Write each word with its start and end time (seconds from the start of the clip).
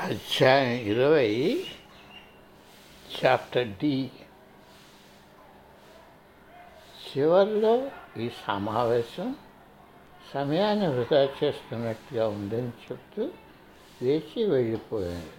అధ్యాయం 0.00 0.70
ఇరవై 0.70 1.64
chapter 3.24 3.68
D. 3.68 4.10
చివరిలో 7.02 7.90
ఈ 8.16 8.30
సమావేశం 8.46 9.36
సమయాన్ని 10.34 10.86
వృధా 10.86 11.28
చేస్తున్నట్టుగా 11.44 12.28
ఉందని 12.28 12.68
చెప్తూ 12.68 13.30
వేచి 14.02 14.44
వెళ్ళిపోయాడు. 14.44 15.32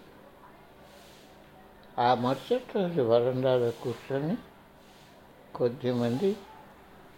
ఆ 2.01 2.13
మరుసటి 2.13 2.79
రోజు 2.79 3.01
వరండాలో 3.01 3.71
కూర్చొని 3.71 4.37
కొద్దిమంది 5.55 6.37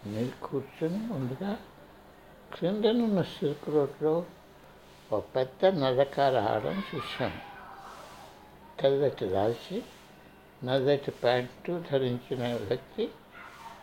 మీరు 0.06 0.46
కూర్చొని 0.46 1.12
ఉండగా 1.12 1.58
క్రిందనున్న 2.52 3.22
సిల్క్ 3.22 3.68
రోడ్లో 3.68 4.24
ఒక 5.14 5.24
పెద్ద 5.36 5.66
నల్లకార 5.66 6.34
రావడం 6.34 6.82
చూశాను. 6.94 7.40
తెల్లటి 8.82 9.28
దాల్చి 9.28 9.84
నల్లటి 10.64 11.10
ప్యాంటు 11.10 11.84
ధరించిన 11.92 12.54
వ్యక్తి 12.54 13.10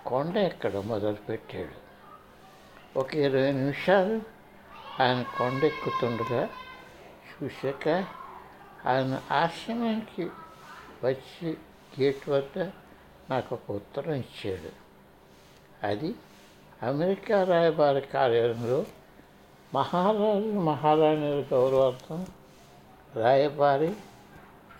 కొండ 0.05 0.37
ఎక్కడ 0.37 0.77
మొదలుపెట్టాడు. 0.77 1.91
ఒక 2.99 3.15
ఇరవై 3.15 3.51
నిమిషాలు 3.51 4.21
ఆయన 5.01 5.25
కొండ 5.37 5.63
ఎక్కుతుండగా 5.63 6.49
చూశాక 7.43 7.87
ఆయన 8.85 9.21
ఆశ్రమానికి 9.31 10.29
వచ్చి 11.03 11.57
గేట్ 12.01 12.29
వద్ద 12.29 12.59
నాకు 13.29 13.55
ఒక 13.55 13.71
ఉత్తరం 13.71 14.13
ఇచ్చాడు. 14.13 14.71
అది 15.85 16.15
అమెరికా 16.83 17.43
రాయబార 17.43 17.99
కార్యాలయంలో 17.99 18.85
మహారాజు 19.73 20.59
మహారాణుల 20.59 21.43
గౌరవార్థం 21.53 22.25
రాయబారి 23.15 23.93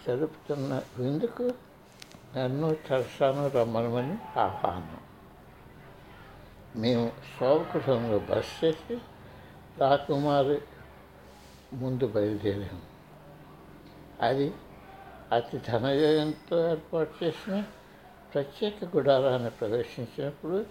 జరుపుతున్న 0.07 0.81
విందుకు 0.97 1.53
నన్ను 2.37 2.75
తెరసాను 2.89 3.47
రమ్మనమని 3.47 4.39
ఆహ్వానం. 4.39 4.99
మేము 6.81 7.11
శోభకుటంలో 7.39 8.19
బస్ 8.19 8.65
చేసి 8.65 8.97
రాకుమారి 9.77 10.57
ముందు 11.73 12.07
బయలుదేరాము 12.07 12.81
అది 14.21 14.53
అతి 15.31 15.57
ధనజయంతో 15.57 16.71
ఏర్పాటు 16.71 17.23
చేసిన 17.23 17.63
ప్రత్యేక 18.33 18.85
గుడారాన్ని 18.97 19.49
ప్రవేశించినప్పుడు 19.49 20.65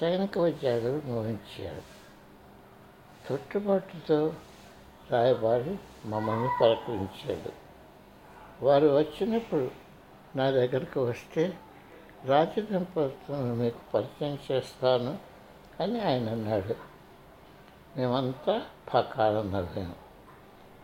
సైనిక 0.00 0.38
ఉద్యోగులు 0.38 1.02
మోహించారు 1.06 1.91
చుట్టుబాటుతో 3.30 4.34
రాయబారి 5.10 5.78
మమ్మల్ని 6.06 6.48
పలకరించాడు. 6.60 7.52
వారు 8.64 8.86
వచ్చినప్పుడు 8.86 9.70
నా 10.36 10.50
దగ్గరకు 10.50 11.04
వస్తే 11.04 11.58
రాజదంపతులను 12.24 13.54
మీకు 13.54 13.78
పరిచయం 13.94 14.38
చేస్తాను 14.52 15.18
అని 15.80 16.00
ఆయన 16.00 16.28
అన్నాడు. 16.28 16.74
మేమంతా 17.96 18.62
పకాలం 18.94 19.52
నవ్వాము 19.52 19.94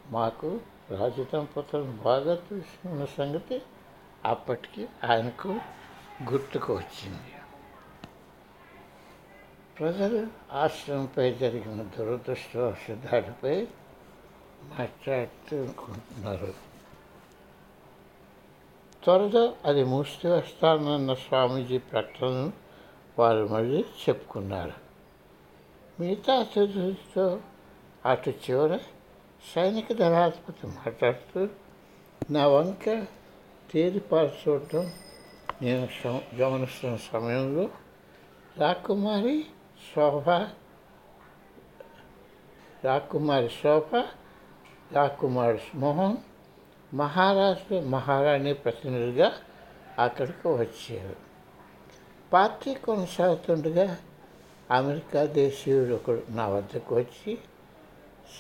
మాకు 0.09 0.61
రాజదంపతులను 0.91 1.97
బాగా 2.05 2.35
తెలుసుకున్న 2.35 3.05
సంగతి 3.05 3.63
అప్పటికి 4.25 4.89
ఆయనకు 5.05 5.49
గుర్తుకు 6.31 6.73
వచ్చింది. 6.73 7.38
ప్రజలు 9.79 10.27
ఆశ్రమంపై 10.53 11.35
జరిగిన 11.35 11.83
దురదృష్టవశ 11.83 12.91
దాడిపై 12.91 13.67
మాట్లాడుతున్నారు 14.79 16.55
త్వరగా 19.05 19.55
అది 19.65 19.85
మూసి 19.85 20.29
వస్తానన్న 20.29 21.15
స్వామీజీ 21.15 21.79
ప్రకటనను 21.79 22.53
వారు 23.19 23.47
మళ్ళీ 23.47 23.81
చెప్పుకున్నారు. 23.81 24.73
మిగతా 26.01 26.35
అతిథులతో 26.35 27.41
అటు 28.07 28.31
చివర 28.31 28.79
సైనిక 29.55 29.93
దళాధిపతి 29.93 30.67
మాట్లాడుతూ 30.67 31.49
నా 32.31 32.47
వంక 32.47 33.07
తేరిపారు 33.73 34.33
చూడటం 34.49 34.91
నేను 35.63 35.89
గమనిస్తున్న 36.35 36.97
సమయంలో 36.97 37.69
రాకుమారి 38.59 39.45
శోభ 39.97 40.31
రాకుమారి 42.87 43.49
శోభ 43.49 43.97
రాకుమారి 44.93 45.59
మోహన్ 45.75 46.17
మహారాష్ట్ర 46.95 47.81
మహారాణి 47.81 48.55
ప్రతినిధిగా 48.55 49.33
అక్కడికి 49.99 50.49
వచ్చారు. 50.49 51.17
పార్టీ 52.33 52.75
కొనసాగుతుండగా 52.75 53.99
అమెరికా 54.71 55.25
దేశీయుడు 55.25 55.95
ఒకడు 55.95 56.23
నా 56.29 56.49
వద్దకు 56.49 56.97
వచ్చి 56.97 57.39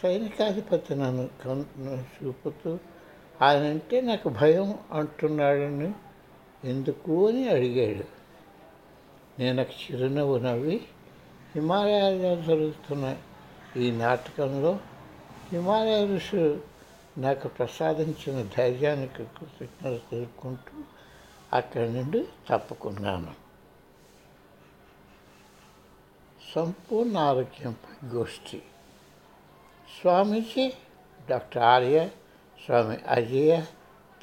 సైనికాధిపతి 0.03 0.94
నన్ను 0.94 1.28
కన్ను 1.44 2.04
చూపుతూ 2.25 2.78
ఆయనంటే 3.43 4.00
నాకు 4.00 4.28
భయం 4.28 4.78
అంటున్నాడని 4.93 5.93
ఎందుకు? 6.65 7.28
అని 7.28 7.48
అడిగాడు. 7.48 8.04
నేను 9.38 9.62
ఒక 9.62 9.69
చిరునవ్వు 9.69 10.38
నవ్వి 10.38 10.87
హిమాలయాల్లో 11.54 12.36
జరుగుతున్న 12.36 13.16
ఈ 13.76 13.91
నాటకంలో 13.91 14.81
హిమాలయ 15.53 16.16
ఋషులు 16.16 16.60
నాకు 17.19 17.48
ప్రసాదించిన 17.48 18.48
ధైర్యానికి 18.59 19.25
కృతజ్ఞత 19.25 20.00
తెలుపుకుంటూ 20.10 20.82
అక్కడి 21.53 21.92
నుండి 21.92 22.28
తప్పుకున్నాను. 22.48 23.34
సంపూర్ణ 26.54 27.19
ఆరోగ్యంపై 27.19 28.09
గోష్ఠి. 28.09 28.62
స్వామీజీ 30.00 30.72
డాక్టర్ 31.30 31.62
ఆర్య 31.62 32.09
స్వామి 32.65 32.97
అజయ 33.09 33.65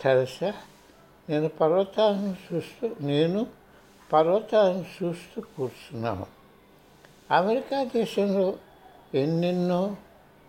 తెరస 0.01 0.43
నేను 1.29 1.47
పర్వతాలను 1.49 2.35
చూస్తూ 2.53 2.95
నేను 2.99 3.47
పర్వతాలను 4.13 4.85
చూస్తూ 5.03 5.41
కూర్చున్నాను. 5.41 6.44
అమెరికా 7.31 7.83
దేశంలో 7.83 8.57
ఎన్నెన్నో 9.13 9.95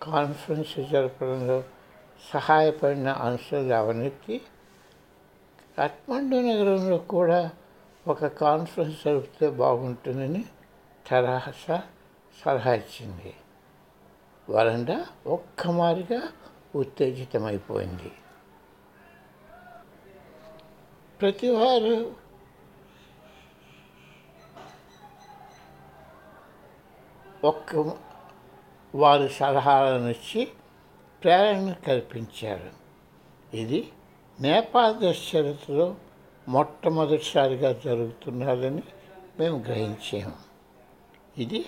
కాన్ఫరెన్స్ 0.03 0.91
జరపడంలో 0.91 1.64
సహాయపడిన 2.32 3.09
అంశాలు 3.09 3.72
అవనెత్తి 3.72 4.41
కఠ్మండు 5.78 6.37
నగరంలో 6.37 6.98
కూడా 6.98 7.50
ఒక 8.09 8.26
కాన్ఫరెన్స్ 8.26 9.04
జరిపితే 9.04 9.50
బాగుంటుందని 9.50 10.44
తరహస 11.10 11.81
సలహా 12.44 12.75
ఇచ్చింది. 12.75 13.34
వరండా 14.50 15.06
ఒక్కమారిగా 15.26 16.22
ఉత్తేజితమైపోయింది. 16.75 18.12
ప్రతివారు 21.20 22.25
ఒక్క 27.47 27.97
వారి 28.95 29.29
సలహాలను 29.29 30.09
ఇచ్చి 30.09 30.43
ప్రేరణ 31.23 31.73
కల్పించారు. 31.87 32.71
ఇది 33.57 33.81
నేపాల్ 34.41 34.95
దేశ 34.97 35.21
చరిత్రలో 35.37 35.95
మొట్టమొదటిసారిగా 36.49 37.71
జరుగుతున్నదని 37.85 38.83
మేము 39.41 39.59
గ్రహించాము 39.59 40.37
ఇది 41.39 41.61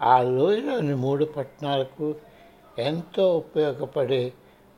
ఆ 0.00 0.22
లోయలోని 0.22 0.94
మూడు 0.96 1.24
పట్టణాలకు 1.24 2.06
ఎంతో 2.78 3.24
ఉపయోగపడే 3.36 4.32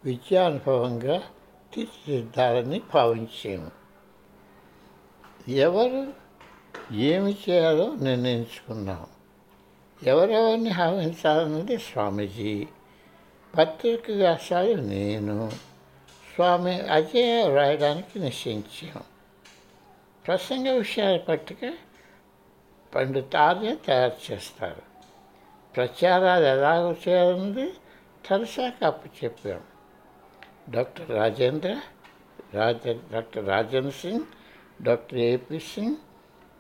విద్యానుభవంగా 0.05 1.23
తీర్చిదిద్దాలని 1.73 2.79
భావించాము 2.95 3.71
ఎవరు 5.49 6.03
ఏమి 6.93 7.33
చేయాలో 7.49 7.87
నిర్ణయించుకున్నాం. 8.01 9.07
ఎవరెవరిని 10.03 10.71
హావించాలన్నది 10.71 11.79
స్వామీజీ. 11.79 12.67
పత్రిక 13.59 14.11
వ్యాసాలు 14.11 14.75
నేను 14.75 15.51
స్వామి 16.35 16.81
అజయ 16.81 17.55
రాయడానికి 17.55 18.19
నిశ్చయించాం. 18.19 19.03
ప్రసంగ 20.27 20.69
విషయాల 20.69 21.17
పట్టిక 21.17 21.75
పండితార్య 22.95 23.77
తయారు 23.87 24.33
చేస్తారు. 24.33 24.83
ప్రచారాలు 25.77 26.45
ఎలా 26.45 26.95
చేయాలన్నది 27.09 27.73
తలసాక 28.31 28.85
అప్పు 28.85 29.25
చెప్పాం. 29.25 29.61
Doctor 30.71 31.11
Rajendra 31.11 31.81
Raja 32.55 32.77
doctor 33.13 33.49
Rajendra 33.49 33.91
Singh 33.91 34.21
doctor 34.85 35.19
AP 35.19 35.59
Singh 35.59 35.97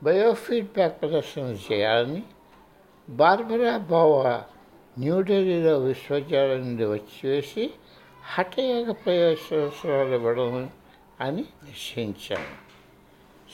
biofeedback 0.03 1.01
ప్రదర్శన 1.01 1.57
చేయాలని 1.73 2.23
బార్బరా 3.09 3.77
బావా 3.77 4.45
న్యూఢిల్లీలో 4.99 5.79
విశ్వవిద్యాలయం 5.79 6.61
నుండి 6.61 6.85
వచ్చి 6.85 7.29
వేసి 7.29 7.71
హఠయోగ 8.35 8.93
ప్రయోజనాలు 8.93 10.15
ఇవ్వడం 10.15 10.71
అని 11.21 11.45
నిశ్చయించాను. 11.65 12.57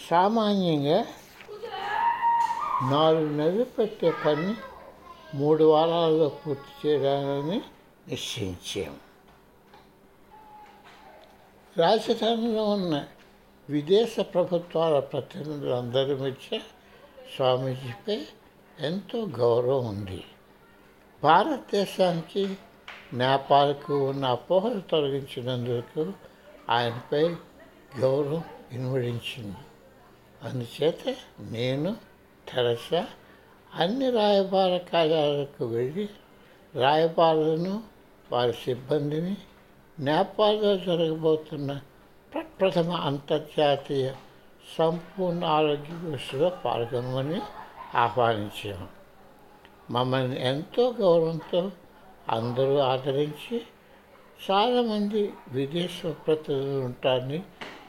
సామాన్యంగా 0.08 1.06
నాలుగు 2.82 3.28
నెలలు 3.28 3.64
పెట్టే 3.64 4.12
పని 4.26 4.54
మూడు 5.34 5.64
వారాల్లో 5.64 6.28
పూర్తి 6.28 6.88
చేయాలని 6.88 7.60
నిశ్చయించాము 8.08 8.98
రాజధానిలో 11.78 12.64
ఉన్న 12.64 13.04
విదేశ 13.70 14.20
ప్రభుత్వాల 14.20 14.98
ప్రతినిధులందరి 14.98 16.14
మధ్య 16.14 16.60
స్వామీజీపై 17.36 18.26
ఎంతో 18.80 19.24
గౌరవం 19.24 19.86
ఉంది. 19.86 20.24
భారతదేశానికి 21.22 22.56
నేపాల్కు 23.12 24.08
ఉన్న 24.08 24.24
అపోహలు 24.24 24.80
తొలగించినందుకు 24.80 26.12
ఆయనపై 26.70 27.36
గౌరవం 27.98 28.44
ఇన్వడించింది. 28.72 29.56
అందుచేత 30.42 31.16
నేను 31.40 31.96
తెరసా 32.48 33.06
అన్ని 33.74 34.10
రాయబార 34.10 34.76
కార్యాలయాలకు 34.76 35.64
వెళ్ళి 35.64 36.08
రాయబారులను 36.74 37.82
వారి 38.32 38.52
సిబ్బందిని 38.52 39.36
నేపాల్లో 39.98 40.76
జరగబోతున్న 40.76 41.80
ప్రప్రథమ 42.34 42.90
అంతర్జాతీయ 42.90 44.12
సంపూర్ణ 44.78 45.44
ఆరోగ్య 45.44 46.10
దృష్టిలో 46.10 46.48
పాల్గొనమని 46.48 47.40
ఆహ్వానించాము. 47.94 48.88
మమ్మల్ని 49.90 50.46
ఎంతో 50.46 50.90
గౌరవంతో 50.90 51.72
అందరూ 52.28 52.78
ఆదరించి 52.78 53.62
చాలామంది 54.50 55.32
విదేశ 55.48 56.06
ప్రతినిధులు 56.06 56.84
ఉంటారని 56.84 57.42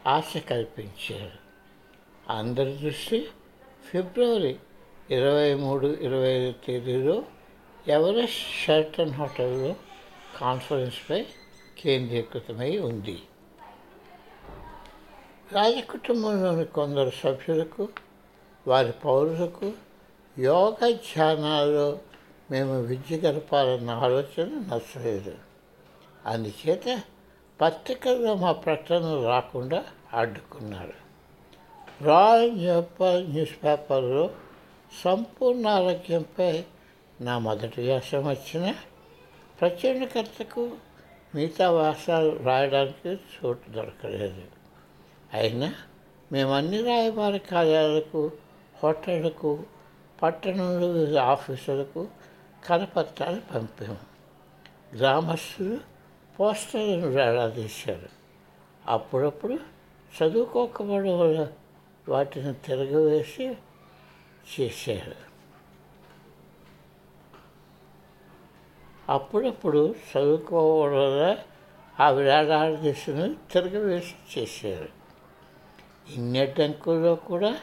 ఆశ 0.07 0.38
కల్పించారు. 0.38 1.44
అందరి 2.29 2.73
దృష్టి 2.73 3.27
ఫిబ్రవరి 3.91 4.55
ఇరవై 5.09 5.53
మూడు 5.53 5.88
ఇరవై 5.88 6.29
ఐదు 6.29 6.53
తేదీలో 6.65 7.23
ఎవరెస్ట్ 7.88 8.65
షెల్టన్ 8.65 9.11
హోటల్లో 9.11 9.75
కాన్ఫరెన్స్పై 10.41 11.25
కేంద్రీకృతమై 11.77 12.77
ఉంది. 12.77 13.21
రాజకుటుంబంలోని 15.51 16.65
కొందరు 16.65 17.09
సభ్యులకు 17.09 17.88
వారి 18.67 18.91
పౌరులకు 18.91 19.73
యోగ 20.39 20.91
ధ్యానాలు 20.91 22.00
మేము 22.51 22.81
విద్య 22.81 23.18
గడపాలన్న 23.18 23.89
ఆలోచన 23.89 24.44
నచ్చలేదు. 24.44 25.35
అందుచేత 26.25 27.01
పత్రికల్లో 27.62 28.35
మా 28.35 28.51
ప్రకటన 28.51 29.24
రాకుండా 29.24 29.85
అడ్డుకున్నారు. 30.13 30.94
రాయల్ 32.03 32.51
న్యూపర్ 32.51 33.30
న్యూస్ 33.30 33.63
పేపర్లో 33.63 34.30
సంపూర్ణ 35.03 35.68
ఆరోగ్యంపై 35.68 36.63
నా 37.21 37.39
మొదటి 37.39 37.81
వ్యాసం 37.81 38.29
వచ్చిన 38.29 38.75
ప్రచురణకర్తకు 39.62 40.71
మిగతా 41.36 41.71
వ్యాసాలు 41.71 42.39
రాయడానికి 42.44 43.09
చోటు 43.09 43.69
దొరకలేదు. 43.69 44.41
అయినా 45.33 45.74
మేము 46.31 46.53
అన్ని 46.53 46.81
రాయబార 46.81 47.38
కార్యాలకు 47.38 48.31
హోటళ్ళకు 48.83 49.63
పట్టణంలో 50.21 51.19
ఆఫీసులకు 51.21 52.07
కరపత్రాలు 52.65 53.42
పంపాము 53.54 53.98
గ్రామస్తులు 54.98 55.77
పోస్టర్లను 56.39 57.07
వేలాదీశారు 57.07 58.10
అప్పుడప్పుడు 58.88 59.60
చదువుకోకపోవడం 60.24 61.19
వల్ల 61.19 61.48
వాటిని 62.10 62.54
తిరగవేసి 62.54 63.57
చేశారు. 64.60 65.15
అప్పుడప్పుడు 69.10 69.95
చదువుకోవడం 70.12 70.95
వల్ల 70.95 71.38
ఆ 72.00 72.10
వేలాడదీశను 72.10 73.36
తిరగవేసి 73.51 74.39
చేశారు. 74.39 74.89
ఇన్ని 76.15 76.39
అడ్డంకుల్లో 76.39 77.15
కూడా 77.15 77.57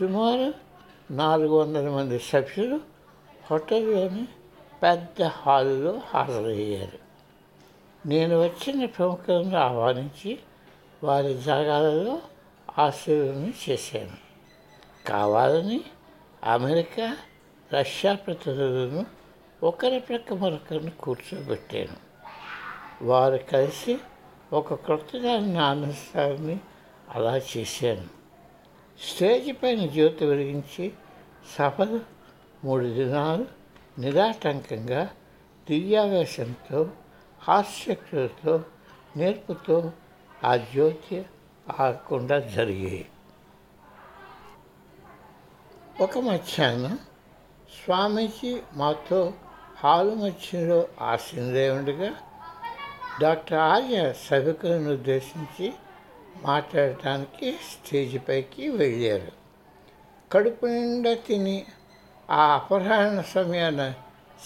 సుమారు 0.00 0.63
నాలుగు 1.10 1.56
వందల 1.56 1.88
మంది 1.88 2.18
సభ్యులు 2.18 2.80
హోటల్లోని 3.50 4.28
పెద్ద 4.82 5.22
హాల్లో 5.22 6.00
హాజరయ్యారు. 6.06 6.98
నేను 8.08 8.42
వచ్చిన 8.42 8.84
ప్రముఖులను 8.84 9.58
ఆహ్వానించి 9.58 10.38
వారి 11.04 11.34
జాగాలలో 11.34 12.18
ఆశీర్వదం 12.78 13.52
చేశాను. 13.68 14.16
కావాలని 15.08 15.80
అమెరికా 16.44 17.16
రష్యా 17.72 18.14
ప్రతినిధులను 18.14 19.06
ఒకరి 19.62 20.00
ప్రక్క 20.00 20.32
మరొకరిని 20.32 20.90
కూర్చోబెట్టాను. 20.90 21.96
వారు 23.02 23.36
కలిసి 23.36 23.98
ఒక 24.52 24.74
క్రొత్త 24.74 25.18
దాన్ని 25.18 25.58
ఆనందిస్తారని 25.58 26.60
అలా 27.14 27.36
చేశాను. 27.36 28.23
స్టేజ్ 28.98 29.50
పైన 29.62 29.86
జ్యోతి 29.86 30.24
వెలిగించి 30.26 30.92
సభలు 31.56 32.00
మూడు 32.64 32.86
దినాలు 32.86 33.46
నిరాటంకంగా 33.98 35.02
దివ్యావేశంతో 35.66 36.80
హాస్యక్తులతో 37.40 38.64
నేర్పుతో 39.16 39.92
ఆ 40.44 40.56
జ్యోతి 40.56 41.24
ఆగకుండా 41.80 42.38
జరిగాయి. 42.38 43.06
ఒక 46.00 46.18
మధ్యాహ్నం 46.18 46.98
స్వామీజీ 47.76 48.62
మాతో 48.76 49.20
హాలు 49.78 50.14
మధ్యలో 50.14 50.88
ఆశీనులై 51.00 51.68
ఉండగా 51.68 52.10
డాక్టర్ 53.20 53.58
ఆర్య 53.58 54.12
సభికులను 54.26 54.90
ఉద్దేశించి 54.90 55.66
మాట్లాడటానికి 56.42 57.52
స్టేజ్ 57.52 58.28
పైకి 58.28 58.68
వెళ్ళారు. 58.68 59.32
కడుపు 60.32 60.66
నిండా 60.66 61.14
తిని 61.14 61.66
ఆ 62.30 62.54
అపరాహ్న 62.54 63.20
సమయాన 63.20 63.94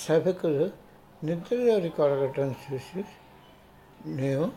సభికులు 0.08 0.70
నిద్రలోకి 1.24 1.88
కొరగటం 1.88 2.54
చూసి 2.72 3.04
మేము 4.06 4.52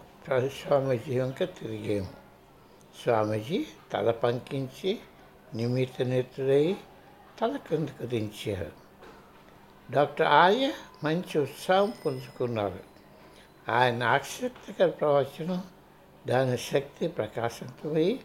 స్వామీజీ 0.48 1.20
వంక 1.20 1.44
తిరిగాము. 1.44 2.10
స్వామీజీ 3.04 3.66
తల 3.94 4.12
పంకించి 4.12 5.00
నిమిత్త 5.54 6.02
నేత్రుడై 6.02 6.76
తల 7.42 7.58
కిందకు 7.70 8.06
దించారు. 8.06 8.72
డాక్టర్ 9.92 10.28
ఆర్య 10.28 10.72
మంచి 11.04 11.40
ఉత్సాహం 11.40 11.94
పుంజుకున్నారు. 12.06 12.80
ఆయన 13.72 14.04
ఆసక్తికర 14.04 14.90
ప్రవచనం 14.90 15.64
దాని 16.28 16.58
శక్తి 16.58 17.08
ప్రకాశింపై 17.08 18.20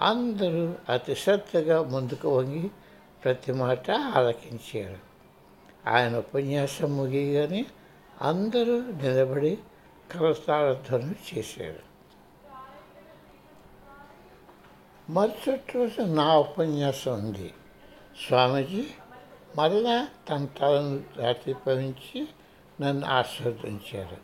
అందరూ 0.00 0.74
అతి 0.88 1.14
శ్రద్ధగా 1.14 1.82
ముందుకు 1.82 2.38
వంగి 2.38 2.70
ప్రతి 3.24 3.52
మాట 3.52 3.90
ఆలకించారు. 3.90 4.98
ఆయన 5.88 6.18
ఉపన్యాసం 6.18 6.96
ముగియగానే 6.96 7.66
అందరూ 8.22 8.80
నిలబడి 8.80 9.58
కరతాళధ్వని 10.10 11.14
చేశారు. 11.34 11.94
మరుసటి 15.10 15.72
రోజు 15.74 16.02
నా 16.02 16.38
ఉపన్యాసం 16.38 17.12
ఉంది. 17.12 17.54
స్వామీజీ 18.26 18.86
మరలా 19.56 20.08
తన 20.30 20.44
తలను 20.44 21.02
రాత్రిపవించి 21.16 22.28
నన్ను 22.80 23.06
ఆస్వాదించారు 23.06 24.16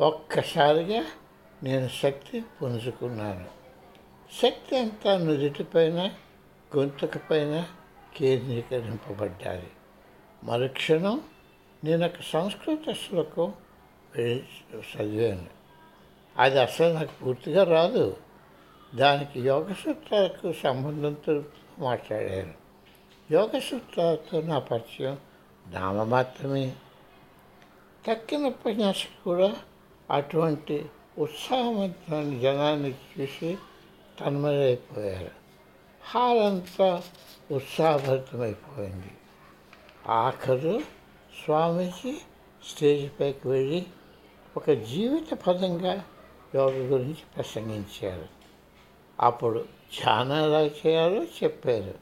ఒక్కసారిగా 0.00 1.04
నేను 1.64 1.88
శక్తి 1.88 2.44
పుంజుకున్నాను. 2.62 3.44
శక్తి 4.42 4.78
అంతా 4.78 5.18
నుదుటిపైన 5.18 6.10
గొంతుకపైన 6.76 7.66
కేంద్రీకరింపబడ్డాలి 8.16 9.70
మరుక్షణం 10.44 11.20
నేను 11.84 12.06
ఒక 12.06 12.12
సంస్కృత 12.32 12.94
శ్లోకం 12.94 13.52
చదివాను. 14.18 15.46
అది 16.38 16.60
అసలు 16.60 16.94
నాకు 16.94 17.24
పూర్తిగా 17.24 17.64
రాదు. 17.64 18.16
దానికి 18.94 19.40
యోగ 19.40 19.72
సూత్రాలకు 19.72 20.52
సంబంధంతో 20.52 21.44
మాట్లాడాను. 21.78 22.54
యోగ 23.30 23.58
సూత్రాలతో 23.58 24.40
నా 24.40 24.58
పరిచయం 24.58 25.18
నామమాత్రమే 25.66 26.74
తక్కిన 28.08 28.46
ఉపన్యాసం 28.46 29.24
కూడా 29.24 29.56
అటువంటి 30.10 30.86
ఉత్సాహవంతమైన 31.18 32.40
జనాన్ని 32.40 32.94
చూసి 33.20 33.58
తన్మయైపోయారు 34.20 35.30
హాల్ 36.04 36.38
అంతా 36.38 37.02
ఉత్సాహభరితమైపోయింది. 37.50 39.10
ఆఖరు 40.06 40.80
స్వామీజీ 41.44 42.12
స్టేజ్ 42.68 43.20
పైకి 43.20 43.48
వెళ్ళి 43.48 43.86
ఒక 44.56 44.70
జీవిత 44.70 45.34
పదంగా 45.34 46.04
యోగ 46.54 46.72
గురించి 46.72 47.16
ప్రసంగించారు. 47.36 48.26
అప్పుడు 49.20 49.64
ధ్యానం 50.02 50.44
ఎలా 50.44 50.62
చేయాలో 50.62 51.24
చెప్పారు. 51.24 51.94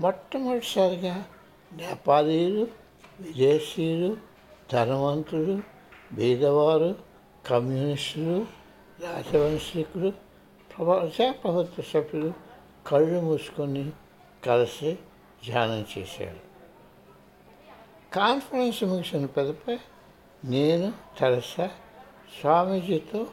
మొట్టమొదటిసారిగా 0.00 1.26
నేపాలీలు 1.72 2.66
విదేశీయులు 3.20 4.16
ధనవంతులు 4.72 5.62
బీదవారు 6.12 7.09
కమ్యూనిస్టులు 7.46 8.46
రాజవంశీకులు 9.00 10.10
ప్రజా 10.78 11.32
ప్రభుత్వ 11.32 11.82
సభ్యులు 11.82 12.32
కళ్ళు 12.86 13.20
మూసుకొని 13.20 13.90
కలిసి 14.46 14.98
ధ్యానం 15.46 15.86
చేశారు. 15.98 16.50
కాన్ఫరెన్స్ 18.12 18.84
ముగిసిన 18.84 19.26
పెదపై 19.26 19.78
నేను 20.44 20.92
తెరసా 21.18 21.70
స్వామీజీతో 22.40 23.26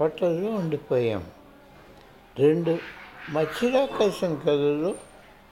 హోటల్లో 0.00 0.50
ఉండిపోయాము 0.50 1.26
రెండు 2.38 2.78
మధ్యలో 3.30 3.86
కలిసిన 3.86 4.28
గదుల్లో 4.28 4.94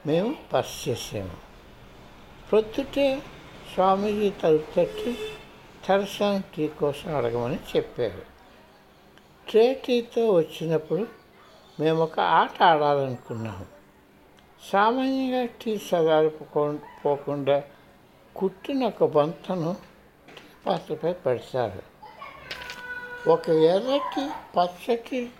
మేము 0.07 0.37
బస్ 0.53 0.89
చేసాము 0.89 1.37
ప్రొద్దుటే 2.51 3.23
స్వామీజీ 3.75 4.31
తలుపు 4.31 4.71
తట్టి 4.77 5.19
తెరసాని 5.87 6.43
టీ 6.57 6.69
కోసం 6.69 7.17
అడగమని 7.17 7.59
చెప్పారు. 7.77 8.23
ట్రే 9.51 9.75
టీతో 9.75 10.33
వచ్చినప్పుడు 10.33 11.07
మేము 11.81 12.03
ఒక 12.03 12.21
ఆట 12.21 12.63
ఆడాలనుకున్నాము. 12.63 13.67
సామాన్యంగా 14.73 15.47
టీ 15.47 15.79
సదారిపోకుండా 15.79 16.83
పోకుండా 17.05 17.63
కుట్టిన 18.37 18.87
ఒక 18.87 19.05
బంతను 19.05 19.77
టీ 20.29 20.43
పాత్రపై 20.67 21.13
పెడతారు. 21.13 21.83
ఒక 23.31 23.49
ఎర్రటి 23.49 24.31
పచ్చటి 24.57 25.31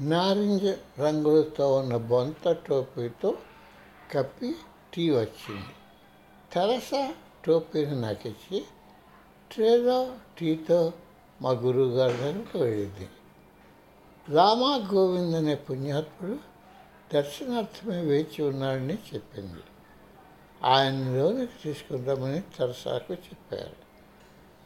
నారింజ 0.00 0.64
రంగులతో 1.00 1.76
ఉన్న 1.76 1.96
బొంత 1.96 2.52
టోపీతో 2.52 3.34
కప్పి 4.12 4.54
టీ 4.94 5.10
వచ్చింది. 5.10 5.74
తెరస 6.52 7.14
టోపీని 7.46 8.00
నాకు 8.00 8.28
ఇచ్చి 8.28 8.64
ట్రేలో 9.52 10.16
టీతో 10.38 10.92
మా 11.42 11.50
గురువు 11.50 11.90
గారి 11.90 12.16
దగ్గరకు 12.16 12.58
వెళ్ళింది. 12.58 13.08
రామా 14.28 14.88
గోవింద్ 14.94 15.36
అనే 15.36 15.54
పుణ్యాత్ముడు 15.54 16.38
దర్శనార్థమే 17.14 18.00
వేచి 18.00 18.44
ఉన్నాడని 18.44 18.98
చెప్పింది. 19.14 19.62
ఆయనలోని 20.64 21.46
తీసుకుందామని 21.46 22.40
తెరసాకు 22.40 23.12
చెప్పారు. 23.12 23.76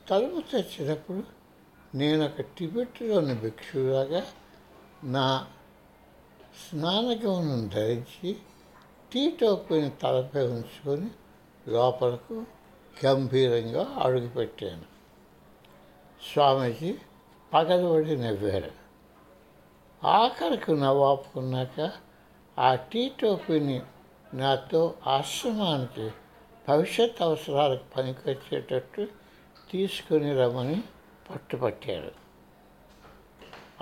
తలుపు 0.08 0.50
తెచ్చినప్పుడు 0.50 1.22
నేను 1.96 2.24
ఒక 2.24 2.40
టిబెట్లోని 2.40 3.34
భిక్షులాగా 3.34 4.26
నా 5.04 5.46
స్నానగమనం 6.70 7.68
ధరించి 7.68 8.36
టీ 9.12 9.30
టోపీని 9.30 9.90
తలపై 9.90 10.46
ఉంచుకొని 10.46 11.10
లోపలకు 11.68 12.46
గంభీరంగా 13.06 13.96
అడుగుపెట్టాను. 14.02 14.82
స్వామీజీ 16.32 16.94
పగలబడి 17.54 18.16
నవ్వారు. 18.16 18.70
ఆఖరికి 20.06 20.72
నవ్వాపుకున్నాక 20.72 21.92
ఆ 22.58 22.74
టీ 22.74 23.10
టోపీని 23.22 23.82
నాతో 24.34 24.94
ఆశ్రమానికి 25.06 26.10
భవిష్యత్ 26.68 27.22
అవసరాలకు 27.22 27.84
పనికొచ్చేటట్టు 27.96 29.06
తీసుకుని 29.70 30.38
రమ్మని 30.38 30.82
పట్టుపట్టారు. 31.30 32.12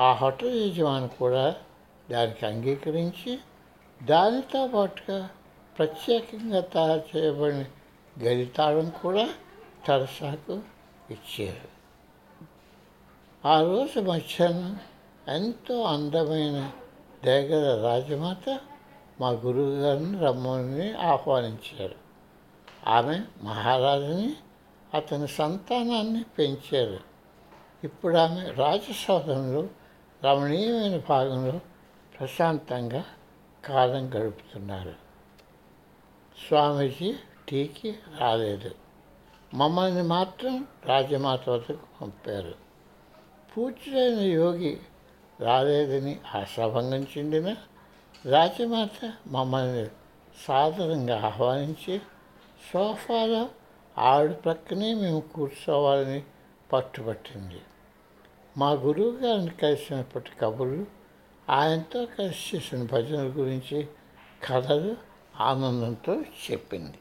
ఆ 0.02 0.12
హోటల్ 0.12 0.70
యజమాని 0.70 1.08
కూడా 1.08 1.56
దానికి 2.10 2.46
అంగీకరించి 2.46 3.38
దానితో 4.02 4.66
పాటుగా 4.66 5.30
ప్రత్యేకంగా 5.78 6.60
తయారు 6.60 7.16
చేయబడిన 7.16 7.64
గడితాళం 8.22 8.92
కూడా 9.02 9.28
తెరసాకు 9.86 10.60
ఇచ్చారు. 11.10 11.76
ఆ 13.48 13.60
రోజు 13.60 14.00
మధ్యాహ్నం 14.00 14.80
ఎంతో 15.28 15.82
అందమైన 15.82 16.70
దేగల 17.24 17.82
రాజమాత 17.84 18.60
మా 19.20 19.28
గురువు 19.28 19.70
గారిని 19.70 20.18
రమ్మని 20.18 20.92
ఆహ్వానించారు. 20.92 21.94
ఆమె 22.86 23.20
మహారాజుని 23.42 24.36
అతని 24.94 25.28
సంతానాన్ని 25.28 26.22
పెంచారు. 26.22 26.98
ఇప్పుడు 27.84 28.16
ఆమె 28.16 28.50
రాజసౌధంలో 28.50 29.68
రమణీయమైన 30.24 31.00
భాగంలో 31.08 31.60
ప్రశాంతంగా 32.20 33.04
కాలం 33.64 34.10
గడుపుతున్నారు. 34.10 34.94
స్వామీజీ 36.48 37.14
టీకి 37.48 37.94
రాలేదు. 38.18 38.70
మమ్మల్ని 39.54 40.02
మాత్రం 40.02 40.66
రాజమాత 40.86 41.48
వద్దకు 41.48 42.00
పంపారు. 42.00 42.54
పూర్తిదైన 43.56 44.20
యోగి 44.20 44.78
రాలేదని 45.40 46.18
ఆశాభంగం 46.34 47.06
చెందిన 47.18 47.56
రాజమాత 48.30 49.12
మమ్మల్ని 49.26 49.86
సాధారణంగా 50.48 51.26
ఆహ్వానించి 51.26 51.98
సోఫాలో 52.72 53.48
ఆవిడ 53.98 54.30
ప్రక్కనే 54.32 54.94
మేము 54.94 55.20
కూర్చోవాలని 55.20 56.22
పట్టుబట్టింది. 56.72 57.60
మా 58.56 58.70
గురువు 58.70 59.16
గారిని 59.16 59.50
కలిసినప్పటి 59.50 60.30
కబుర్లు 60.40 60.86
ఆయనతో 61.50 62.06
కలిసి 62.06 62.56
చేసిన 62.56 62.86
భజనల 62.92 63.26
గురించి 63.26 63.88
కథలు 64.48 64.96
ఆనందంతో 65.40 66.20
చెప్పింది. 66.20 66.98